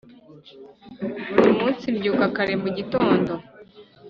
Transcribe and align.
buri 1.33 1.51
munsi 1.59 1.85
mbyuka 1.95 2.25
kare 2.35 2.53
mu 2.63 2.69
gitondo 2.77 3.31